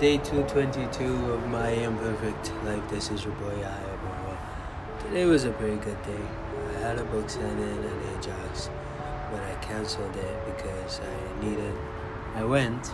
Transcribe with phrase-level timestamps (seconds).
[0.00, 2.88] day 222 of my imperfect life.
[2.88, 6.24] This is your boy, I Today was a pretty good day.
[6.76, 8.70] I had a book signing at Ajax,
[9.32, 11.74] but I canceled it because I needed.
[12.36, 12.92] I went.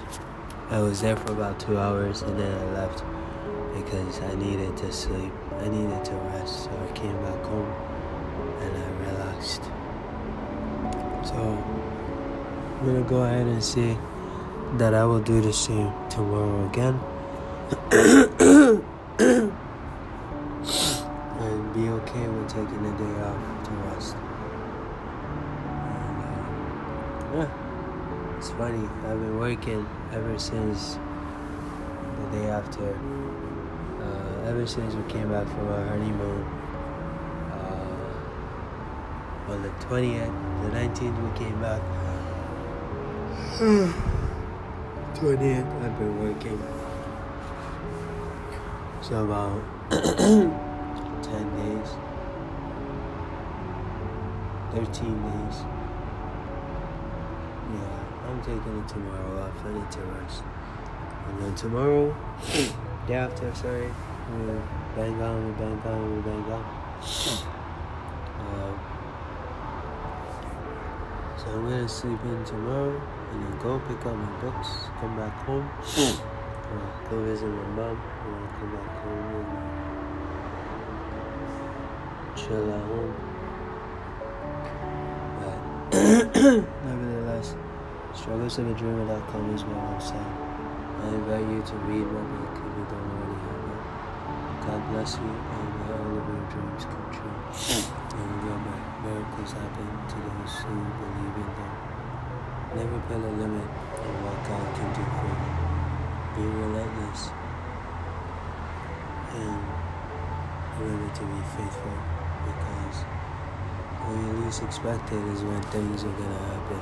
[0.70, 3.04] I was there for about two hours and then I left
[3.74, 5.32] because I needed to sleep.
[5.58, 7.70] I needed to rest, so I came back home
[8.62, 9.62] and I relaxed.
[11.28, 11.34] So
[12.80, 13.94] I'm gonna go ahead and see
[14.78, 16.98] that I will do the same tomorrow again.
[21.38, 24.16] and be okay with taking a day off to rest.
[26.02, 27.48] And, uh, yeah,
[28.36, 28.88] it's funny.
[29.06, 30.98] I've been working ever since
[32.18, 32.98] the day after.
[34.02, 36.44] Uh, ever since we came back from our honeymoon.
[37.52, 41.82] Uh, on the 20th, the 19th, we came back.
[45.24, 46.60] 20th, I've been working.
[49.00, 50.50] So about 10
[51.56, 51.88] days,
[54.70, 55.64] 13 days.
[57.72, 59.64] Yeah, I'm taking it tomorrow off.
[59.64, 60.42] I need to rest.
[61.28, 62.14] And then tomorrow,
[63.06, 63.90] day after, sorry,
[64.30, 64.52] we
[64.94, 66.64] bang on, we bang on, we bang on.
[68.40, 68.72] Uh,
[71.38, 73.00] so I'm gonna sleep in tomorrow
[73.34, 74.68] and then go pick up my books,
[75.00, 79.58] come back home, uh, go visit my mom, and then come back home and
[82.38, 83.14] chill at home.
[85.40, 85.58] But
[86.86, 87.56] nevertheless,
[88.14, 90.34] strugglesofadreamer.com is my website.
[91.02, 93.82] I invite you to read my book if you don't already have it.
[94.66, 97.34] God bless you and may all of your dreams come true.
[98.14, 101.93] And remember, miracles happen to those who believe in them.
[102.74, 105.38] Never put a limit on what God can do for you.
[106.34, 107.30] Be relentless
[109.34, 109.62] and
[110.80, 111.96] remember to be faithful
[112.46, 112.96] because
[114.06, 116.80] when you least expect it is when things are gonna happen.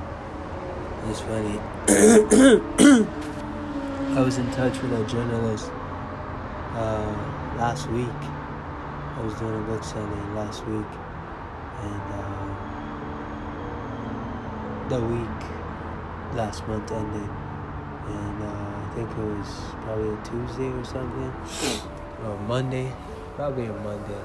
[1.11, 1.59] It's funny.
[4.17, 5.71] I was in touch with a journalist
[6.75, 7.15] uh,
[7.59, 8.09] last week.
[8.09, 10.87] I was doing a book signing last week,
[11.83, 12.47] and uh,
[14.89, 15.62] the week
[16.35, 17.29] last month ended,
[18.09, 19.49] and uh, I think it was
[19.83, 21.33] probably a Tuesday or something,
[22.25, 22.93] or Monday,
[23.37, 24.23] probably a Monday.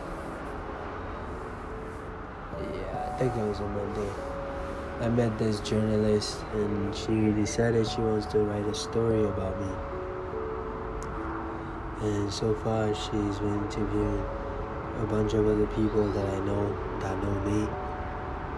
[2.73, 4.09] Yeah, I think it was a Monday.
[5.01, 9.71] I met this journalist, and she decided she wants to write a story about me.
[12.01, 14.23] And so far, she's been interviewing
[15.01, 17.67] a bunch of other people that I know that know me,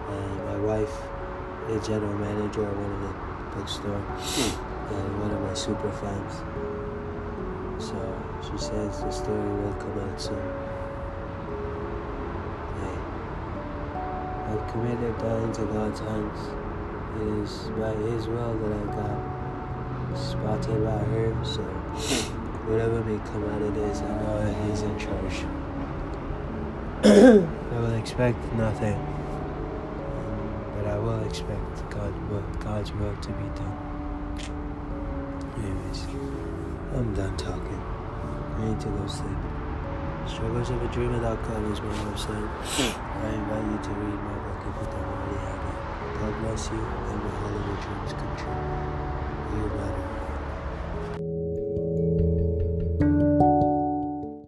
[0.08, 1.02] and my wife,
[1.68, 4.94] the general manager of one of the bookstore, hmm.
[4.94, 6.34] and one of my super fans.
[7.82, 7.96] So
[8.42, 10.36] she says the story will come out soon.
[12.80, 12.98] Hey,
[14.52, 16.40] I've committed that into God's hands.
[17.20, 21.44] It is by His will that I got spotted by her.
[21.44, 22.70] So hmm.
[22.70, 25.44] whatever may come out of this, I know that He's in charge.
[27.02, 28.94] I will expect nothing,
[31.00, 33.76] will expect God will, God's work to be done.
[35.56, 36.06] Anyways,
[36.94, 37.82] I'm done talking.
[38.56, 39.38] I need to go sleep.
[40.26, 42.48] Strugglesofadreamer.com is my website.
[43.24, 45.76] I invite you to read my book if you don't already have it.
[46.20, 49.58] God bless you, and may all of your dreams come true.
[49.58, 50.19] You matter.